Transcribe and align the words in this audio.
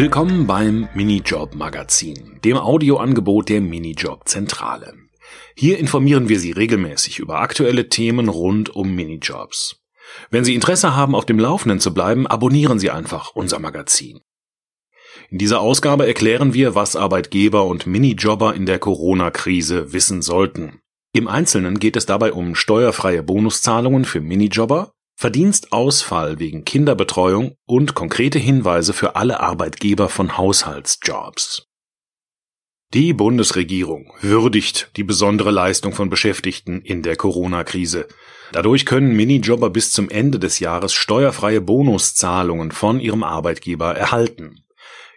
Willkommen 0.00 0.46
beim 0.46 0.88
Minijob 0.94 1.54
Magazin, 1.54 2.40
dem 2.42 2.56
Audioangebot 2.56 3.50
der 3.50 3.60
Minijob 3.60 4.26
Zentrale. 4.26 4.94
Hier 5.54 5.76
informieren 5.78 6.30
wir 6.30 6.40
Sie 6.40 6.52
regelmäßig 6.52 7.18
über 7.18 7.40
aktuelle 7.40 7.90
Themen 7.90 8.30
rund 8.30 8.74
um 8.74 8.94
Minijobs. 8.94 9.82
Wenn 10.30 10.42
Sie 10.42 10.54
Interesse 10.54 10.96
haben, 10.96 11.14
auf 11.14 11.26
dem 11.26 11.38
Laufenden 11.38 11.80
zu 11.80 11.92
bleiben, 11.92 12.26
abonnieren 12.26 12.78
Sie 12.78 12.90
einfach 12.90 13.32
unser 13.34 13.58
Magazin. 13.58 14.20
In 15.28 15.36
dieser 15.36 15.60
Ausgabe 15.60 16.06
erklären 16.06 16.54
wir, 16.54 16.74
was 16.74 16.96
Arbeitgeber 16.96 17.66
und 17.66 17.86
Minijobber 17.86 18.54
in 18.54 18.64
der 18.64 18.78
Corona-Krise 18.78 19.92
wissen 19.92 20.22
sollten. 20.22 20.80
Im 21.12 21.28
Einzelnen 21.28 21.78
geht 21.78 21.96
es 21.96 22.06
dabei 22.06 22.32
um 22.32 22.54
steuerfreie 22.54 23.22
Bonuszahlungen 23.22 24.06
für 24.06 24.22
Minijobber, 24.22 24.94
Verdienstausfall 25.20 26.38
wegen 26.38 26.64
Kinderbetreuung 26.64 27.54
und 27.66 27.94
konkrete 27.94 28.38
Hinweise 28.38 28.94
für 28.94 29.16
alle 29.16 29.40
Arbeitgeber 29.40 30.08
von 30.08 30.38
Haushaltsjobs. 30.38 31.66
Die 32.94 33.12
Bundesregierung 33.12 34.14
würdigt 34.22 34.90
die 34.96 35.04
besondere 35.04 35.50
Leistung 35.50 35.92
von 35.92 36.08
Beschäftigten 36.08 36.80
in 36.80 37.02
der 37.02 37.16
Corona-Krise. 37.16 38.08
Dadurch 38.52 38.86
können 38.86 39.14
Minijobber 39.14 39.68
bis 39.68 39.92
zum 39.92 40.08
Ende 40.08 40.38
des 40.38 40.58
Jahres 40.58 40.94
steuerfreie 40.94 41.60
Bonuszahlungen 41.60 42.72
von 42.72 42.98
ihrem 42.98 43.22
Arbeitgeber 43.22 43.94
erhalten. 43.94 44.64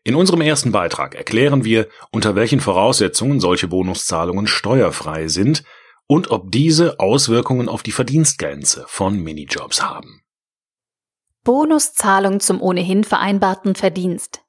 In 0.04 0.16
unserem 0.16 0.42
ersten 0.42 0.74
Beitrag 0.74 1.16
erklären 1.16 1.64
wir, 1.64 1.88
unter 2.12 2.36
welchen 2.36 2.60
Voraussetzungen 2.60 3.40
solche 3.40 3.70
Bonuszahlungen 3.70 4.48
steuerfrei 4.48 5.30
sind 5.30 5.64
und 6.08 6.32
ob 6.32 6.52
diese 6.52 7.00
Auswirkungen 7.00 7.70
auf 7.70 7.84
die 7.84 7.92
Verdienstgrenze 7.92 8.86
von 8.88 9.20
Minijobs 9.20 9.82
haben. 9.82 10.22
Bonuszahlung 11.44 12.40
zum 12.40 12.62
ohnehin 12.62 13.04
vereinbarten 13.04 13.76
Verdienst. 13.76 14.44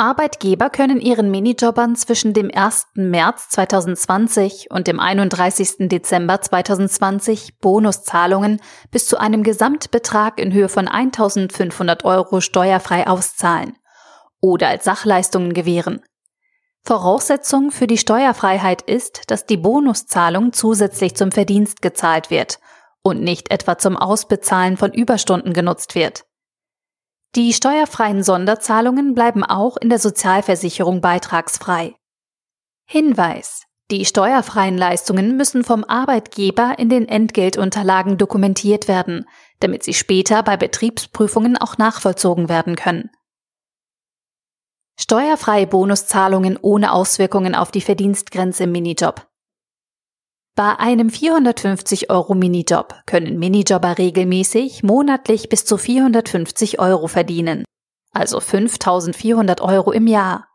Arbeitgeber 0.00 0.70
können 0.70 0.98
ihren 0.98 1.30
Minijobbern 1.30 1.94
zwischen 1.94 2.32
dem 2.32 2.50
1. 2.50 2.86
März 2.94 3.50
2020 3.50 4.70
und 4.70 4.86
dem 4.86 4.98
31. 4.98 5.88
Dezember 5.90 6.40
2020 6.40 7.58
Bonuszahlungen 7.58 8.62
bis 8.90 9.06
zu 9.06 9.18
einem 9.18 9.42
Gesamtbetrag 9.42 10.40
in 10.40 10.54
Höhe 10.54 10.70
von 10.70 10.88
1500 10.88 12.06
Euro 12.06 12.40
steuerfrei 12.40 13.06
auszahlen 13.06 13.76
oder 14.40 14.68
als 14.68 14.84
Sachleistungen 14.84 15.52
gewähren. 15.52 16.00
Voraussetzung 16.82 17.70
für 17.70 17.86
die 17.86 17.98
Steuerfreiheit 17.98 18.82
ist, 18.82 19.30
dass 19.30 19.46
die 19.46 19.56
Bonuszahlung 19.56 20.52
zusätzlich 20.52 21.14
zum 21.14 21.30
Verdienst 21.30 21.82
gezahlt 21.82 22.30
wird 22.30 22.58
und 23.02 23.22
nicht 23.22 23.50
etwa 23.50 23.78
zum 23.78 23.96
Ausbezahlen 23.96 24.76
von 24.76 24.92
Überstunden 24.92 25.52
genutzt 25.52 25.94
wird. 25.94 26.24
Die 27.36 27.52
steuerfreien 27.52 28.24
Sonderzahlungen 28.24 29.14
bleiben 29.14 29.44
auch 29.44 29.76
in 29.76 29.88
der 29.88 30.00
Sozialversicherung 30.00 31.00
beitragsfrei. 31.00 31.94
Hinweis. 32.86 33.62
Die 33.92 34.04
steuerfreien 34.04 34.78
Leistungen 34.78 35.36
müssen 35.36 35.64
vom 35.64 35.84
Arbeitgeber 35.84 36.76
in 36.78 36.88
den 36.88 37.08
Entgeltunterlagen 37.08 38.18
dokumentiert 38.18 38.88
werden, 38.88 39.26
damit 39.60 39.82
sie 39.82 39.94
später 39.94 40.42
bei 40.42 40.56
Betriebsprüfungen 40.56 41.56
auch 41.56 41.78
nachvollzogen 41.78 42.48
werden 42.48 42.76
können. 42.76 43.10
Steuerfreie 45.02 45.66
Bonuszahlungen 45.66 46.58
ohne 46.60 46.92
Auswirkungen 46.92 47.54
auf 47.54 47.70
die 47.70 47.80
Verdienstgrenze 47.80 48.64
im 48.64 48.72
Minijob. 48.72 49.26
Bei 50.54 50.78
einem 50.78 51.08
450 51.08 52.10
Euro 52.10 52.34
Minijob 52.34 52.94
können 53.06 53.38
Minijobber 53.38 53.96
regelmäßig 53.96 54.82
monatlich 54.82 55.48
bis 55.48 55.64
zu 55.64 55.78
450 55.78 56.80
Euro 56.80 57.06
verdienen, 57.06 57.64
also 58.12 58.40
5400 58.40 59.62
Euro 59.62 59.90
im 59.90 60.06
Jahr. 60.06 60.48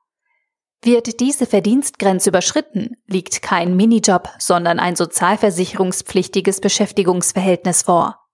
Wird 0.84 1.20
diese 1.22 1.48
Verdienstgrenze 1.48 2.30
überschritten, 2.30 2.98
liegt 3.08 3.42
kein 3.42 3.76
Minijob, 3.76 4.30
sondern 4.38 4.78
ein 4.78 4.96
sozialversicherungspflichtiges 4.96 6.62
Beschäftigungsverhältnis 6.62 7.82
vor. 7.82 8.25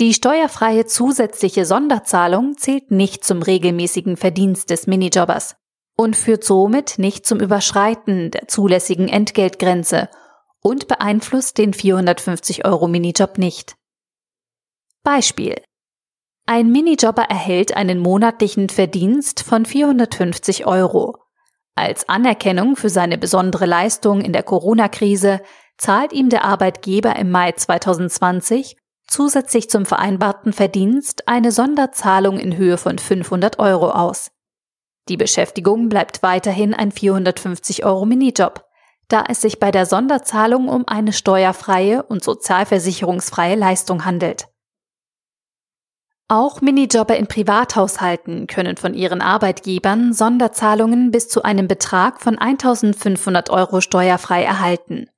Die 0.00 0.14
steuerfreie 0.14 0.86
zusätzliche 0.86 1.64
Sonderzahlung 1.64 2.56
zählt 2.56 2.92
nicht 2.92 3.24
zum 3.24 3.42
regelmäßigen 3.42 4.16
Verdienst 4.16 4.70
des 4.70 4.86
Minijobbers 4.86 5.56
und 5.96 6.16
führt 6.16 6.44
somit 6.44 7.00
nicht 7.00 7.26
zum 7.26 7.40
Überschreiten 7.40 8.30
der 8.30 8.46
zulässigen 8.46 9.08
Entgeltgrenze 9.08 10.08
und 10.60 10.86
beeinflusst 10.86 11.58
den 11.58 11.74
450 11.74 12.64
Euro 12.64 12.86
Minijob 12.86 13.38
nicht. 13.38 13.74
Beispiel. 15.02 15.56
Ein 16.46 16.70
Minijobber 16.70 17.22
erhält 17.22 17.76
einen 17.76 17.98
monatlichen 17.98 18.68
Verdienst 18.68 19.42
von 19.42 19.66
450 19.66 20.64
Euro. 20.66 21.16
Als 21.74 22.08
Anerkennung 22.08 22.76
für 22.76 22.88
seine 22.88 23.18
besondere 23.18 23.66
Leistung 23.66 24.20
in 24.20 24.32
der 24.32 24.44
Corona-Krise 24.44 25.40
zahlt 25.76 26.12
ihm 26.12 26.28
der 26.28 26.44
Arbeitgeber 26.44 27.16
im 27.16 27.30
Mai 27.30 27.52
2020 27.52 28.76
zusätzlich 29.08 29.68
zum 29.70 29.86
vereinbarten 29.86 30.52
Verdienst 30.52 31.26
eine 31.26 31.50
Sonderzahlung 31.50 32.38
in 32.38 32.56
Höhe 32.56 32.78
von 32.78 32.98
500 32.98 33.58
Euro 33.58 33.90
aus. 33.90 34.30
Die 35.08 35.16
Beschäftigung 35.16 35.88
bleibt 35.88 36.22
weiterhin 36.22 36.74
ein 36.74 36.92
450 36.92 37.84
Euro 37.84 38.04
Minijob, 38.04 38.64
da 39.08 39.24
es 39.28 39.40
sich 39.40 39.58
bei 39.58 39.70
der 39.70 39.86
Sonderzahlung 39.86 40.68
um 40.68 40.86
eine 40.86 41.12
steuerfreie 41.12 42.02
und 42.02 42.22
sozialversicherungsfreie 42.22 43.56
Leistung 43.56 44.04
handelt. 44.04 44.48
Auch 46.30 46.60
Minijobber 46.60 47.16
in 47.16 47.26
Privathaushalten 47.26 48.46
können 48.46 48.76
von 48.76 48.92
ihren 48.92 49.22
Arbeitgebern 49.22 50.12
Sonderzahlungen 50.12 51.10
bis 51.10 51.30
zu 51.30 51.42
einem 51.42 51.68
Betrag 51.68 52.20
von 52.20 52.36
1500 52.36 53.48
Euro 53.48 53.80
steuerfrei 53.80 54.44
erhalten. 54.44 55.08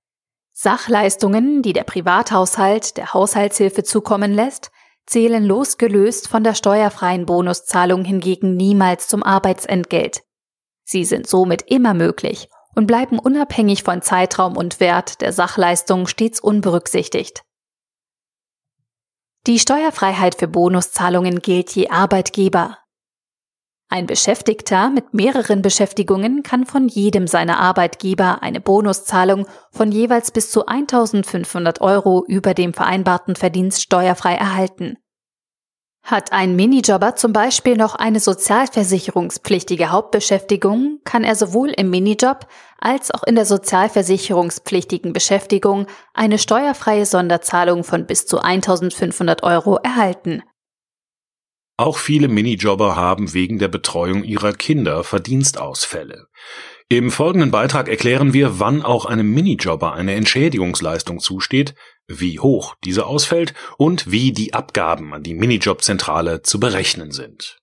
Sachleistungen, 0.63 1.63
die 1.63 1.73
der 1.73 1.85
Privathaushalt 1.85 2.99
der 2.99 3.15
Haushaltshilfe 3.15 3.83
zukommen 3.83 4.35
lässt, 4.35 4.71
zählen 5.07 5.43
losgelöst 5.43 6.29
von 6.29 6.45
der 6.45 6.55
steuerfreien 6.55 7.25
Bonuszahlung 7.25 8.05
hingegen 8.05 8.59
niemals 8.59 9.09
zum 9.09 9.23
Arbeitsentgelt. 9.23 10.21
Sie 10.85 11.07
sind 11.07 11.27
somit 11.27 11.63
immer 11.63 11.95
möglich 11.95 12.51
und 12.75 12.87
bleiben 12.87 13.19
unabhängig 13.19 13.85
von 13.85 14.03
Zeitraum 14.03 14.55
und 14.59 14.81
Wert 14.81 15.23
der 15.23 15.33
Sachleistung 15.33 16.07
stets 16.07 16.41
unberücksichtigt. 16.41 17.43
Die 19.47 19.59
Steuerfreiheit 19.59 20.35
für 20.35 20.47
Bonuszahlungen 20.47 21.39
gilt 21.39 21.71
je 21.71 21.89
Arbeitgeber. 21.89 22.77
Ein 23.93 24.07
Beschäftigter 24.07 24.89
mit 24.89 25.15
mehreren 25.15 25.63
Beschäftigungen 25.63 26.45
kann 26.45 26.65
von 26.65 26.87
jedem 26.87 27.27
seiner 27.27 27.59
Arbeitgeber 27.59 28.41
eine 28.41 28.61
Bonuszahlung 28.61 29.49
von 29.73 29.91
jeweils 29.91 30.31
bis 30.31 30.53
zu 30.53 30.65
1500 30.65 31.81
Euro 31.81 32.25
über 32.29 32.55
dem 32.55 32.73
vereinbarten 32.73 33.35
Verdienst 33.35 33.83
steuerfrei 33.83 34.35
erhalten. 34.35 34.97
Hat 36.05 36.33
ein 36.33 36.55
Minijobber 36.55 37.17
zum 37.17 37.33
Beispiel 37.33 37.77
noch 37.77 37.97
eine 37.97 38.21
sozialversicherungspflichtige 38.21 39.91
Hauptbeschäftigung, 39.91 41.01
kann 41.05 41.25
er 41.25 41.35
sowohl 41.35 41.71
im 41.71 41.91
Minijob 41.91 42.47
als 42.79 43.11
auch 43.11 43.25
in 43.25 43.35
der 43.35 43.45
sozialversicherungspflichtigen 43.45 45.13
Beschäftigung 45.13 45.87
eine 46.15 46.39
steuerfreie 46.39 47.07
Sonderzahlung 47.07 47.83
von 47.83 48.07
bis 48.07 48.25
zu 48.25 48.39
1500 48.39 49.43
Euro 49.43 49.79
erhalten. 49.79 50.45
Auch 51.81 51.97
viele 51.97 52.29
Minijobber 52.29 52.95
haben 52.95 53.33
wegen 53.33 53.59
der 53.59 53.69
Betreuung 53.69 54.23
ihrer 54.23 54.53
Kinder 54.53 55.03
Verdienstausfälle. 55.03 56.27
Im 56.91 57.11
folgenden 57.11 57.51
Beitrag 57.51 57.89
erklären 57.89 58.35
wir, 58.35 58.61
wann 58.61 58.83
auch 58.83 59.07
einem 59.07 59.33
Minijobber 59.33 59.95
eine 59.95 60.13
Entschädigungsleistung 60.13 61.21
zusteht, 61.21 61.75
wie 62.07 62.39
hoch 62.39 62.75
diese 62.85 63.07
ausfällt 63.07 63.55
und 63.79 64.11
wie 64.11 64.33
die 64.33 64.53
Abgaben 64.53 65.15
an 65.15 65.23
die 65.23 65.33
Minijobzentrale 65.33 66.43
zu 66.43 66.61
berechnen 66.61 67.13
sind. 67.13 67.59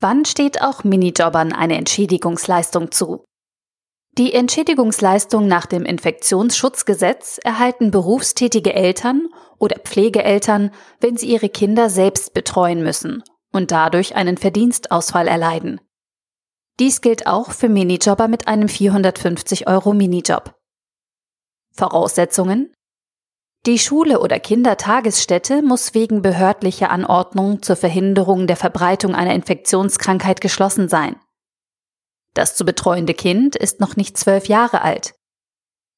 Wann 0.00 0.24
steht 0.24 0.60
auch 0.60 0.82
Minijobbern 0.82 1.52
eine 1.52 1.76
Entschädigungsleistung 1.76 2.90
zu? 2.90 3.27
Die 4.18 4.34
Entschädigungsleistung 4.34 5.46
nach 5.46 5.66
dem 5.66 5.84
Infektionsschutzgesetz 5.84 7.38
erhalten 7.44 7.92
berufstätige 7.92 8.74
Eltern 8.74 9.28
oder 9.58 9.78
Pflegeeltern, 9.78 10.72
wenn 11.00 11.16
sie 11.16 11.28
ihre 11.28 11.48
Kinder 11.48 11.88
selbst 11.88 12.34
betreuen 12.34 12.82
müssen 12.82 13.22
und 13.52 13.70
dadurch 13.70 14.16
einen 14.16 14.36
Verdienstausfall 14.36 15.28
erleiden. 15.28 15.80
Dies 16.80 17.00
gilt 17.00 17.28
auch 17.28 17.52
für 17.52 17.68
Minijobber 17.68 18.26
mit 18.26 18.48
einem 18.48 18.68
450 18.68 19.68
Euro 19.68 19.94
Minijob. 19.94 20.52
Voraussetzungen 21.72 22.72
die 23.66 23.78
Schule 23.78 24.20
oder 24.20 24.38
Kindertagesstätte 24.38 25.62
muss 25.62 25.92
wegen 25.92 26.22
behördlicher 26.22 26.90
Anordnung 26.90 27.60
zur 27.60 27.76
Verhinderung 27.76 28.46
der 28.46 28.56
Verbreitung 28.56 29.14
einer 29.14 29.34
Infektionskrankheit 29.34 30.40
geschlossen 30.40 30.88
sein. 30.88 31.16
Das 32.34 32.54
zu 32.54 32.64
betreuende 32.64 33.14
Kind 33.14 33.56
ist 33.56 33.80
noch 33.80 33.96
nicht 33.96 34.16
zwölf 34.16 34.46
Jahre 34.46 34.82
alt. 34.82 35.14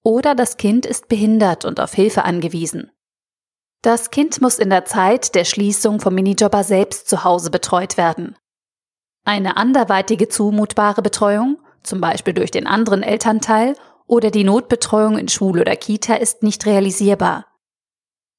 Oder 0.02 0.34
das 0.34 0.56
Kind 0.56 0.86
ist 0.86 1.08
behindert 1.08 1.64
und 1.64 1.80
auf 1.80 1.92
Hilfe 1.92 2.24
angewiesen. 2.24 2.90
Das 3.82 4.10
Kind 4.10 4.40
muss 4.40 4.58
in 4.58 4.70
der 4.70 4.84
Zeit 4.84 5.34
der 5.34 5.44
Schließung 5.44 6.00
vom 6.00 6.14
Minijobber 6.14 6.64
selbst 6.64 7.08
zu 7.08 7.24
Hause 7.24 7.50
betreut 7.50 7.96
werden. 7.96 8.36
Eine 9.24 9.56
anderweitige 9.56 10.28
zumutbare 10.28 11.02
Betreuung, 11.02 11.58
zum 11.82 12.00
Beispiel 12.00 12.34
durch 12.34 12.50
den 12.50 12.66
anderen 12.66 13.02
Elternteil 13.02 13.74
oder 14.06 14.30
die 14.30 14.44
Notbetreuung 14.44 15.18
in 15.18 15.28
Schule 15.28 15.62
oder 15.62 15.76
Kita 15.76 16.14
ist 16.14 16.42
nicht 16.42 16.66
realisierbar. 16.66 17.46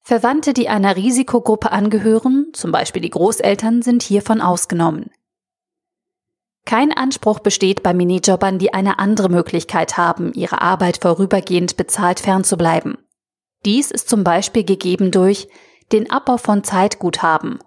Verwandte, 0.04 0.52
die 0.52 0.68
einer 0.68 0.96
Risikogruppe 0.96 1.70
angehören, 1.70 2.48
zum 2.52 2.72
Beispiel 2.72 3.02
die 3.02 3.10
Großeltern, 3.10 3.82
sind 3.82 4.02
hiervon 4.02 4.40
ausgenommen. 4.40 5.10
Kein 6.64 6.92
Anspruch 6.92 7.40
besteht 7.40 7.82
bei 7.82 7.92
Minijobbern, 7.92 8.58
die 8.58 8.72
eine 8.72 8.98
andere 8.98 9.28
Möglichkeit 9.28 9.96
haben, 9.96 10.32
ihre 10.32 10.62
Arbeit 10.62 10.98
vorübergehend 11.02 11.76
bezahlt 11.76 12.20
fernzubleiben. 12.20 12.98
Dies 13.64 13.90
ist 13.90 14.08
zum 14.08 14.24
Beispiel 14.24 14.64
gegeben 14.64 15.10
durch 15.10 15.48
den 15.92 16.10
Abbau 16.10 16.36
von 16.36 16.64
Zeitguthaben 16.64 17.58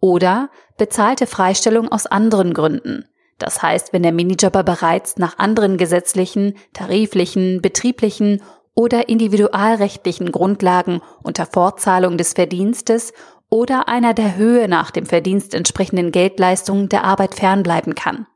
oder 0.00 0.50
bezahlte 0.76 1.26
Freistellung 1.26 1.90
aus 1.90 2.06
anderen 2.06 2.54
Gründen. 2.54 3.06
Das 3.38 3.62
heißt, 3.62 3.92
wenn 3.92 4.02
der 4.02 4.12
Minijobber 4.12 4.62
bereits 4.62 5.16
nach 5.16 5.38
anderen 5.38 5.76
gesetzlichen, 5.76 6.54
tariflichen, 6.72 7.60
betrieblichen 7.60 8.42
oder 8.74 9.08
individualrechtlichen 9.08 10.32
Grundlagen 10.32 11.00
unter 11.22 11.46
Fortzahlung 11.46 12.16
des 12.16 12.32
Verdienstes 12.32 13.12
oder 13.48 13.88
einer 13.88 14.14
der 14.14 14.36
Höhe 14.36 14.68
nach 14.68 14.90
dem 14.90 15.06
Verdienst 15.06 15.54
entsprechenden 15.54 16.10
Geldleistung 16.10 16.88
der 16.88 17.04
Arbeit 17.04 17.34
fernbleiben 17.34 17.94
kann. 17.94 18.26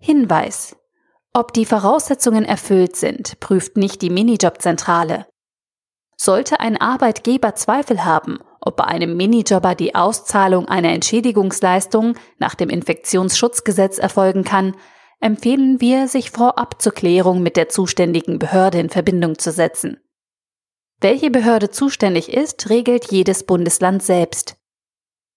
Hinweis. 0.00 0.76
Ob 1.34 1.52
die 1.52 1.66
Voraussetzungen 1.66 2.44
erfüllt 2.46 2.96
sind, 2.96 3.38
prüft 3.38 3.76
nicht 3.76 4.00
die 4.00 4.08
Minijobzentrale. 4.08 5.26
Sollte 6.16 6.58
ein 6.58 6.80
Arbeitgeber 6.80 7.54
Zweifel 7.54 8.04
haben, 8.04 8.38
ob 8.62 8.76
bei 8.76 8.84
einem 8.84 9.16
Minijobber 9.16 9.74
die 9.74 9.94
Auszahlung 9.94 10.68
einer 10.68 10.90
Entschädigungsleistung 10.90 12.14
nach 12.38 12.54
dem 12.54 12.70
Infektionsschutzgesetz 12.70 13.98
erfolgen 13.98 14.42
kann, 14.42 14.74
empfehlen 15.20 15.82
wir, 15.82 16.08
sich 16.08 16.30
vorab 16.30 16.80
zur 16.80 16.92
Klärung 16.92 17.42
mit 17.42 17.56
der 17.56 17.68
zuständigen 17.68 18.38
Behörde 18.38 18.80
in 18.80 18.88
Verbindung 18.88 19.38
zu 19.38 19.52
setzen. 19.52 20.00
Welche 20.98 21.30
Behörde 21.30 21.70
zuständig 21.70 22.32
ist, 22.32 22.70
regelt 22.70 23.12
jedes 23.12 23.44
Bundesland 23.44 24.02
selbst. 24.02 24.56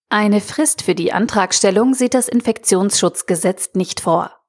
Eine 0.09 0.41
Frist 0.41 0.81
für 0.81 0.95
die 0.95 1.11
Antragstellung 1.11 1.93
sieht 1.93 2.13
das 2.13 2.29
Infektionsschutzgesetz 2.29 3.71
nicht 3.73 3.99
vor. 3.99 4.42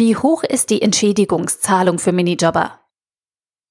Wie 0.00 0.16
hoch 0.16 0.44
ist 0.44 0.70
die 0.70 0.80
Entschädigungszahlung 0.80 1.98
für 1.98 2.12
Minijobber? 2.12 2.80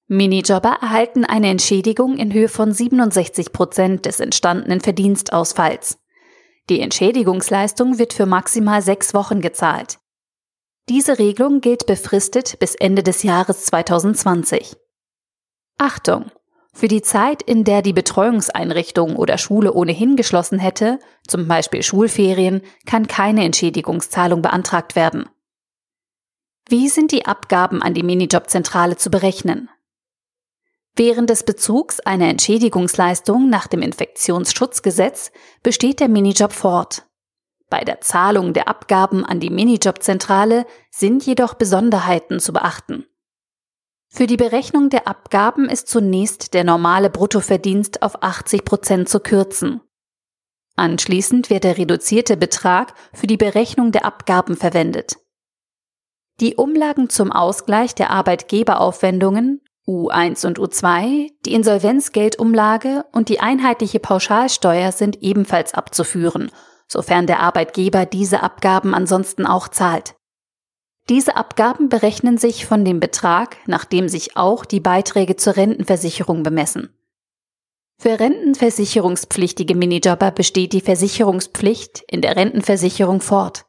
Minijobber 0.05 0.77
erhalten 0.79 1.25
eine 1.25 1.49
Entschädigung 1.49 2.17
in 2.17 2.31
Höhe 2.31 2.49
von 2.49 2.71
67 2.71 3.51
Prozent 3.51 4.05
des 4.05 4.19
entstandenen 4.19 4.79
Verdienstausfalls. 4.79 5.97
Die 6.69 6.81
Entschädigungsleistung 6.81 7.97
wird 7.97 8.13
für 8.13 8.27
maximal 8.27 8.83
sechs 8.83 9.15
Wochen 9.15 9.41
gezahlt. 9.41 9.97
Diese 10.87 11.17
Regelung 11.17 11.61
gilt 11.61 11.87
befristet 11.87 12.59
bis 12.59 12.75
Ende 12.75 13.01
des 13.01 13.23
Jahres 13.23 13.65
2020. 13.65 14.75
Achtung! 15.79 16.25
Für 16.73 16.87
die 16.87 17.01
Zeit, 17.01 17.41
in 17.41 17.63
der 17.63 17.81
die 17.81 17.93
Betreuungseinrichtung 17.93 19.15
oder 19.15 19.39
Schule 19.39 19.73
ohnehin 19.73 20.15
geschlossen 20.15 20.59
hätte, 20.59 20.99
zum 21.27 21.47
Beispiel 21.47 21.81
Schulferien, 21.81 22.61
kann 22.85 23.07
keine 23.07 23.45
Entschädigungszahlung 23.45 24.43
beantragt 24.43 24.95
werden. 24.95 25.27
Wie 26.71 26.87
sind 26.87 27.11
die 27.11 27.25
Abgaben 27.25 27.81
an 27.81 27.95
die 27.95 28.03
Minijobzentrale 28.03 28.95
zu 28.95 29.09
berechnen? 29.09 29.71
Während 30.95 31.31
des 31.31 31.41
Bezugs 31.41 31.99
einer 31.99 32.27
Entschädigungsleistung 32.27 33.49
nach 33.49 33.65
dem 33.65 33.81
Infektionsschutzgesetz 33.81 35.31
besteht 35.63 35.99
der 35.99 36.09
Minijob 36.09 36.53
fort. 36.53 37.07
Bei 37.71 37.83
der 37.83 38.01
Zahlung 38.01 38.53
der 38.53 38.67
Abgaben 38.67 39.25
an 39.25 39.39
die 39.39 39.49
Minijobzentrale 39.49 40.67
sind 40.91 41.25
jedoch 41.25 41.55
Besonderheiten 41.55 42.39
zu 42.39 42.53
beachten. 42.53 43.07
Für 44.07 44.27
die 44.27 44.37
Berechnung 44.37 44.91
der 44.91 45.07
Abgaben 45.07 45.69
ist 45.69 45.87
zunächst 45.87 46.53
der 46.53 46.63
normale 46.63 47.09
Bruttoverdienst 47.09 48.03
auf 48.03 48.21
80 48.21 48.63
Prozent 48.63 49.09
zu 49.09 49.19
kürzen. 49.19 49.81
Anschließend 50.75 51.49
wird 51.49 51.63
der 51.63 51.79
reduzierte 51.79 52.37
Betrag 52.37 52.93
für 53.11 53.25
die 53.25 53.37
Berechnung 53.37 53.91
der 53.91 54.05
Abgaben 54.05 54.55
verwendet. 54.55 55.17
Die 56.39 56.55
Umlagen 56.55 57.09
zum 57.09 57.33
Ausgleich 57.33 57.95
der 57.95 58.11
Arbeitgeberaufwendungen 58.11 59.61
U1 59.85 60.45
und 60.45 60.59
U2, 60.59 61.31
die 61.45 61.53
Insolvenzgeldumlage 61.53 63.05
und 63.11 63.27
die 63.27 63.39
einheitliche 63.39 63.99
Pauschalsteuer 63.99 64.91
sind 64.91 65.21
ebenfalls 65.21 65.73
abzuführen, 65.73 66.49
sofern 66.87 67.27
der 67.27 67.41
Arbeitgeber 67.41 68.05
diese 68.05 68.41
Abgaben 68.41 68.93
ansonsten 68.93 69.45
auch 69.45 69.67
zahlt. 69.67 70.15
Diese 71.09 71.35
Abgaben 71.35 71.89
berechnen 71.89 72.37
sich 72.37 72.67
von 72.67 72.85
dem 72.85 72.99
Betrag, 72.99 73.57
nach 73.65 73.83
dem 73.83 74.07
sich 74.07 74.37
auch 74.37 74.63
die 74.63 74.79
Beiträge 74.79 75.35
zur 75.35 75.57
Rentenversicherung 75.57 76.43
bemessen. 76.43 76.95
Für 77.99 78.19
rentenversicherungspflichtige 78.19 79.75
Minijobber 79.75 80.31
besteht 80.31 80.71
die 80.71 80.81
Versicherungspflicht 80.81 82.03
in 82.07 82.21
der 82.21 82.37
Rentenversicherung 82.37 83.19
fort. 83.19 83.65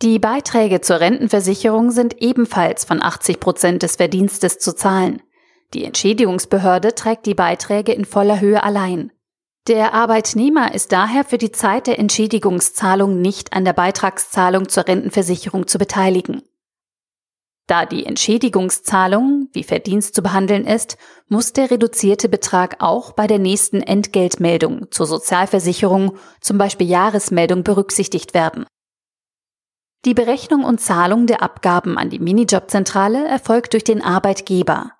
Die 0.00 0.20
Beiträge 0.20 0.80
zur 0.80 1.00
Rentenversicherung 1.00 1.90
sind 1.90 2.22
ebenfalls 2.22 2.84
von 2.84 3.02
80 3.02 3.40
Prozent 3.40 3.82
des 3.82 3.96
Verdienstes 3.96 4.60
zu 4.60 4.72
zahlen. 4.72 5.20
Die 5.74 5.84
Entschädigungsbehörde 5.84 6.94
trägt 6.94 7.26
die 7.26 7.34
Beiträge 7.34 7.92
in 7.92 8.04
voller 8.04 8.40
Höhe 8.40 8.62
allein. 8.62 9.10
Der 9.66 9.94
Arbeitnehmer 9.94 10.72
ist 10.72 10.92
daher 10.92 11.24
für 11.24 11.36
die 11.36 11.50
Zeit 11.50 11.88
der 11.88 11.98
Entschädigungszahlung 11.98 13.20
nicht 13.20 13.52
an 13.52 13.64
der 13.64 13.72
Beitragszahlung 13.72 14.68
zur 14.68 14.86
Rentenversicherung 14.86 15.66
zu 15.66 15.78
beteiligen. 15.78 16.42
Da 17.66 17.84
die 17.84 18.06
Entschädigungszahlung 18.06 19.48
wie 19.52 19.64
Verdienst 19.64 20.14
zu 20.14 20.22
behandeln 20.22 20.64
ist, 20.64 20.96
muss 21.26 21.52
der 21.52 21.72
reduzierte 21.72 22.28
Betrag 22.28 22.76
auch 22.78 23.12
bei 23.12 23.26
der 23.26 23.40
nächsten 23.40 23.82
Entgeltmeldung 23.82 24.90
zur 24.92 25.06
Sozialversicherung, 25.06 26.16
zum 26.40 26.56
Beispiel 26.56 26.88
Jahresmeldung, 26.88 27.64
berücksichtigt 27.64 28.32
werden. 28.32 28.64
Die 30.04 30.14
Berechnung 30.14 30.64
und 30.64 30.80
Zahlung 30.80 31.26
der 31.26 31.42
Abgaben 31.42 31.98
an 31.98 32.08
die 32.08 32.20
Minijobzentrale 32.20 33.26
erfolgt 33.26 33.72
durch 33.72 33.84
den 33.84 34.00
Arbeitgeber. 34.00 34.92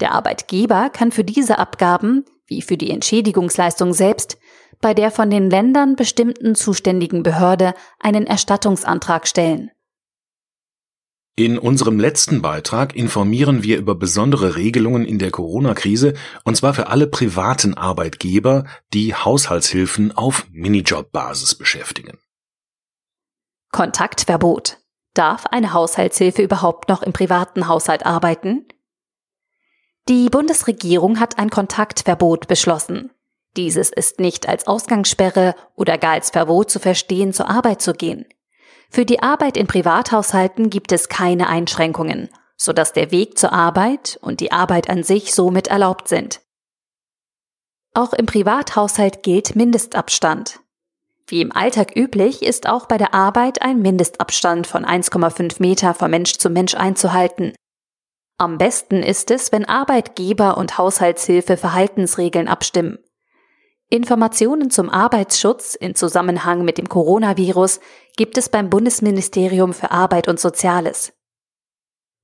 Der 0.00 0.12
Arbeitgeber 0.12 0.90
kann 0.90 1.12
für 1.12 1.24
diese 1.24 1.58
Abgaben, 1.58 2.24
wie 2.46 2.62
für 2.62 2.76
die 2.76 2.90
Entschädigungsleistung 2.90 3.92
selbst, 3.92 4.38
bei 4.80 4.94
der 4.94 5.10
von 5.10 5.28
den 5.28 5.50
Ländern 5.50 5.96
bestimmten 5.96 6.54
zuständigen 6.54 7.22
Behörde 7.22 7.74
einen 7.98 8.26
Erstattungsantrag 8.26 9.26
stellen. 9.26 9.70
In 11.36 11.58
unserem 11.58 12.00
letzten 12.00 12.42
Beitrag 12.42 12.96
informieren 12.96 13.62
wir 13.62 13.78
über 13.78 13.94
besondere 13.94 14.56
Regelungen 14.56 15.04
in 15.04 15.18
der 15.18 15.30
Corona-Krise, 15.30 16.14
und 16.42 16.56
zwar 16.56 16.74
für 16.74 16.88
alle 16.88 17.06
privaten 17.06 17.74
Arbeitgeber, 17.74 18.64
die 18.92 19.14
Haushaltshilfen 19.14 20.10
auf 20.10 20.46
Minijob-Basis 20.50 21.54
beschäftigen. 21.54 22.18
Kontaktverbot. 23.72 24.78
Darf 25.14 25.46
eine 25.46 25.72
Haushaltshilfe 25.72 26.42
überhaupt 26.42 26.88
noch 26.88 27.02
im 27.02 27.12
privaten 27.12 27.68
Haushalt 27.68 28.06
arbeiten? 28.06 28.66
Die 30.08 30.30
Bundesregierung 30.30 31.20
hat 31.20 31.38
ein 31.38 31.50
Kontaktverbot 31.50 32.48
beschlossen. 32.48 33.10
Dieses 33.56 33.90
ist 33.90 34.20
nicht 34.20 34.48
als 34.48 34.66
Ausgangssperre 34.66 35.54
oder 35.74 35.98
gar 35.98 36.12
als 36.12 36.30
Verbot 36.30 36.70
zu 36.70 36.78
verstehen, 36.78 37.32
zur 37.32 37.50
Arbeit 37.50 37.82
zu 37.82 37.92
gehen. 37.92 38.26
Für 38.90 39.04
die 39.04 39.20
Arbeit 39.22 39.56
in 39.56 39.66
Privathaushalten 39.66 40.70
gibt 40.70 40.92
es 40.92 41.08
keine 41.08 41.48
Einschränkungen, 41.48 42.30
sodass 42.56 42.92
der 42.92 43.10
Weg 43.10 43.38
zur 43.38 43.52
Arbeit 43.52 44.18
und 44.22 44.40
die 44.40 44.52
Arbeit 44.52 44.88
an 44.88 45.02
sich 45.02 45.34
somit 45.34 45.68
erlaubt 45.68 46.08
sind. 46.08 46.40
Auch 47.92 48.12
im 48.12 48.26
Privathaushalt 48.26 49.22
gilt 49.22 49.56
Mindestabstand. 49.56 50.60
Wie 51.28 51.42
im 51.42 51.54
Alltag 51.54 51.94
üblich 51.94 52.42
ist 52.42 52.66
auch 52.66 52.86
bei 52.86 52.96
der 52.96 53.12
Arbeit 53.12 53.60
ein 53.60 53.82
Mindestabstand 53.82 54.66
von 54.66 54.86
1,5 54.86 55.56
Meter 55.60 55.92
von 55.92 56.10
Mensch 56.10 56.38
zu 56.38 56.48
Mensch 56.48 56.74
einzuhalten. 56.74 57.52
Am 58.38 58.56
besten 58.56 59.02
ist 59.02 59.30
es, 59.30 59.52
wenn 59.52 59.66
Arbeitgeber 59.66 60.56
und 60.56 60.78
Haushaltshilfe 60.78 61.58
Verhaltensregeln 61.58 62.48
abstimmen. 62.48 62.98
Informationen 63.90 64.70
zum 64.70 64.88
Arbeitsschutz 64.88 65.74
in 65.74 65.94
Zusammenhang 65.94 66.64
mit 66.64 66.78
dem 66.78 66.88
Coronavirus 66.88 67.80
gibt 68.16 68.38
es 68.38 68.48
beim 68.48 68.70
Bundesministerium 68.70 69.74
für 69.74 69.90
Arbeit 69.90 70.28
und 70.28 70.40
Soziales. 70.40 71.12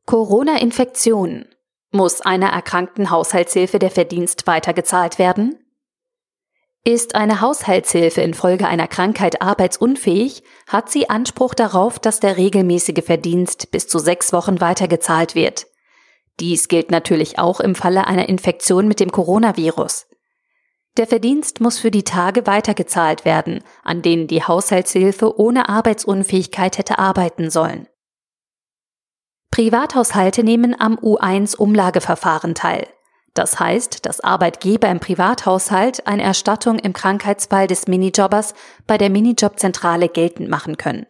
Corona-Infektion. 0.06 1.46
Muss 1.90 2.20
einer 2.20 2.50
erkrankten 2.50 3.10
Haushaltshilfe 3.10 3.78
der 3.78 3.90
Verdienst 3.90 4.46
weitergezahlt 4.46 5.18
werden? 5.18 5.63
Ist 6.86 7.14
eine 7.14 7.40
Haushaltshilfe 7.40 8.20
infolge 8.20 8.68
einer 8.68 8.86
Krankheit 8.86 9.40
arbeitsunfähig, 9.40 10.42
hat 10.68 10.90
sie 10.90 11.08
Anspruch 11.08 11.54
darauf, 11.54 11.98
dass 11.98 12.20
der 12.20 12.36
regelmäßige 12.36 13.02
Verdienst 13.02 13.70
bis 13.70 13.88
zu 13.88 13.98
sechs 13.98 14.34
Wochen 14.34 14.60
weitergezahlt 14.60 15.34
wird. 15.34 15.66
Dies 16.40 16.68
gilt 16.68 16.90
natürlich 16.90 17.38
auch 17.38 17.60
im 17.60 17.74
Falle 17.74 18.06
einer 18.06 18.28
Infektion 18.28 18.86
mit 18.86 19.00
dem 19.00 19.10
Coronavirus. 19.10 20.08
Der 20.98 21.06
Verdienst 21.06 21.62
muss 21.62 21.78
für 21.78 21.90
die 21.90 22.04
Tage 22.04 22.46
weitergezahlt 22.46 23.24
werden, 23.24 23.64
an 23.82 24.02
denen 24.02 24.26
die 24.26 24.42
Haushaltshilfe 24.42 25.40
ohne 25.40 25.70
Arbeitsunfähigkeit 25.70 26.76
hätte 26.76 26.98
arbeiten 26.98 27.50
sollen. 27.50 27.88
Privathaushalte 29.50 30.44
nehmen 30.44 30.78
am 30.78 30.96
U1-Umlageverfahren 30.96 32.54
teil. 32.54 32.86
Das 33.34 33.58
heißt, 33.58 34.06
dass 34.06 34.20
Arbeitgeber 34.20 34.88
im 34.88 35.00
Privathaushalt 35.00 36.06
eine 36.06 36.22
Erstattung 36.22 36.78
im 36.78 36.92
Krankheitsfall 36.92 37.66
des 37.66 37.88
Minijobbers 37.88 38.54
bei 38.86 38.96
der 38.96 39.10
Minijobzentrale 39.10 40.08
geltend 40.08 40.48
machen 40.48 40.76
können. 40.76 41.06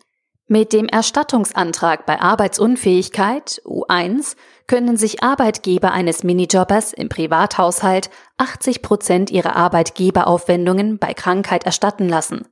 Mit 0.47 0.73
dem 0.75 0.88
Erstattungsantrag 0.88 2.04
bei 2.04 2.21
Arbeitsunfähigkeit 2.21 3.62
U1 3.64 4.37
können 4.66 4.97
sich 4.97 5.23
Arbeitgeber 5.23 5.93
eines 5.93 6.23
Minijobbers 6.23 6.93
im 6.93 7.09
Privathaushalt 7.09 8.11
80 8.38 8.83
Prozent 8.83 9.31
ihrer 9.31 9.57
Arbeitgeberaufwendungen 9.57 10.99
bei 10.99 11.14
Krankheit 11.14 11.64
erstatten 11.64 12.09
lassen. 12.09 12.47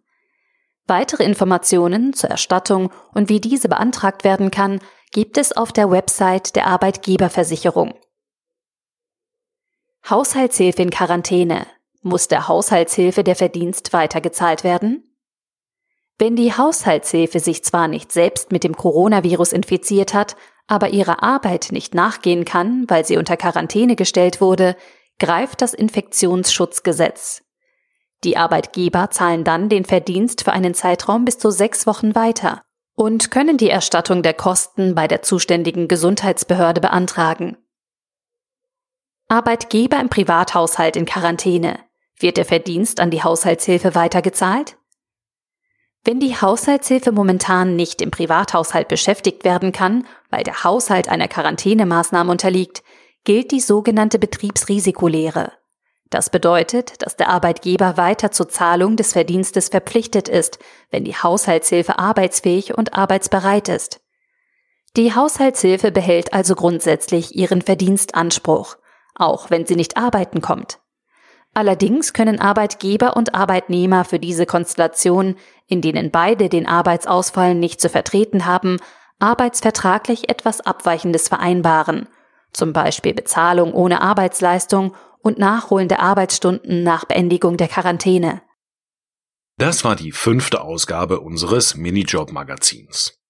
Weitere 0.87 1.25
Informationen 1.25 2.13
zur 2.13 2.31
Erstattung 2.31 2.91
und 3.15 3.29
wie 3.29 3.41
diese 3.41 3.69
beantragt 3.69 4.25
werden 4.25 4.51
kann, 4.51 4.81
gibt 5.13 5.37
es 5.37 5.55
auf 5.55 5.73
der 5.73 5.91
Website 5.91 6.57
der 6.57 6.67
Arbeitgeberversicherung. 6.67 7.95
Haushaltshilfe 10.13 10.83
in 10.83 10.91
Quarantäne. 10.91 11.67
Muss 12.03 12.29
der 12.29 12.47
Haushaltshilfe 12.47 13.25
der 13.25 13.35
Verdienst 13.35 13.95
weitergezahlt 13.95 14.63
werden? 14.63 15.17
Wenn 16.19 16.37
die 16.37 16.53
Haushaltshilfe 16.53 17.41
sich 17.41 17.65
zwar 17.65 17.89
nicht 17.89 18.13
selbst 18.13 18.53
mit 18.53 18.63
dem 18.63 18.77
Coronavirus 18.77 19.55
infiziert 19.55 20.13
hat, 20.13 20.37
aber 20.67 20.91
ihrer 20.91 21.23
Arbeit 21.23 21.69
nicht 21.73 21.95
nachgehen 21.95 22.45
kann, 22.45 22.85
weil 22.89 23.07
sie 23.07 23.17
unter 23.17 23.39
Quarantäne 23.39 23.97
gestellt 23.97 24.43
wurde, 24.43 24.77
greift 25.19 25.63
das 25.63 25.73
Infektionsschutzgesetz. 25.73 27.43
Die 28.23 28.37
Arbeitgeber 28.37 29.09
zahlen 29.09 29.45
dann 29.45 29.71
den 29.71 29.87
Verdienst 29.87 30.45
für 30.45 30.53
einen 30.53 30.75
Zeitraum 30.75 31.25
bis 31.25 31.39
zu 31.39 31.51
sechs 31.51 31.87
Wochen 31.87 32.15
weiter 32.15 32.61
und 32.95 33.31
können 33.31 33.57
die 33.57 33.71
Erstattung 33.71 34.23
der 34.23 34.35
Kosten 34.35 34.95
bei 34.95 35.09
der 35.09 35.23
zuständigen 35.23 35.89
Gesundheitsbehörde 35.89 36.83
beantragen. 36.83 37.57
Arbeitgeber 39.33 39.99
im 39.99 40.11
Privathaushalt 40.11 40.95
in 40.95 41.07
Quarantäne. 41.07 41.79
Wird 42.19 42.37
der 42.37 42.45
Verdienst 42.45 43.01
an 43.01 43.11
die 43.11 43.23
Haushaltshilfe 43.23 43.95
weitergezahlt? 43.95 44.77
Wenn 46.05 46.21
die 46.21 46.37
Haushaltshilfe 46.37 47.13
momentan 47.13 47.75
nicht 47.75 48.03
im 48.03 48.11
Privathaushalt 48.11 48.89
beschäftigt 48.89 49.45
werden 49.45 49.73
kann, 49.73 50.07
weil 50.29 50.43
der 50.43 50.65
Haushalt 50.65 51.09
einer 51.09 51.29
Quarantänemaßnahme 51.29 52.31
unterliegt, 52.31 52.83
gilt 53.25 53.53
die 53.53 53.61
sogenannte 53.61 54.19
Betriebsrisikolehre. 54.19 55.53
Das 56.11 56.29
bedeutet, 56.29 57.01
dass 57.01 57.17
der 57.17 57.31
Arbeitgeber 57.31 57.97
weiter 57.97 58.33
zur 58.33 58.51
Zahlung 58.51 58.97
des 58.97 59.15
Verdienstes 59.15 59.71
verpflichtet 59.71 60.29
ist, 60.29 60.59
wenn 60.91 61.05
die 61.05 61.17
Haushaltshilfe 61.17 61.99
arbeitsfähig 61.99 62.77
und 62.77 62.93
arbeitsbereit 62.93 63.71
ist. 63.71 64.03
Die 64.99 65.15
Haushaltshilfe 65.15 65.91
behält 65.91 66.35
also 66.35 66.55
grundsätzlich 66.55 67.35
ihren 67.35 67.63
Verdienstanspruch 67.63 68.77
auch 69.15 69.51
wenn 69.51 69.67
sie 69.67 69.77
nicht 69.77 69.97
arbeiten 69.97 70.41
kommt. 70.41 70.79
Allerdings 71.55 72.15
können 72.15 72.41
Arbeitgeber 72.41 73.17
und 73.17 73.35
Arbeitnehmer 73.35 74.05
für 74.05 74.19
diese 74.19 74.47
Konstellation, 74.47 75.37
in 75.67 75.83
denen 75.83 76.11
beide 76.11 76.49
den 76.49 76.67
Arbeitsausfall 76.67 77.55
nicht 77.55 77.81
zu 77.81 77.91
vertreten 77.91 78.47
haben, 78.47 78.79
arbeitsvertraglich 79.19 80.31
etwas 80.31 80.61
Abweichendes 80.63 81.29
vereinbaren, 81.29 82.09
zum 82.53 82.73
Beispiel 82.73 83.15
Bezahlung 83.15 83.73
ohne 83.73 84.01
Arbeitsleistung 84.01 84.95
und 85.21 85.39
Nachholen 85.39 85.89
der 85.89 86.01
Arbeitsstunden 86.01 86.83
nach 86.83 87.05
Beendigung 87.05 87.57
der 87.57 87.69
Quarantäne. 87.69 88.43
Das 89.59 89.85
war 89.85 89.95
die 89.95 90.13
fünfte 90.13 90.63
Ausgabe 90.63 91.21
unseres 91.21 91.77
Minijob-Magazins. 91.77 93.22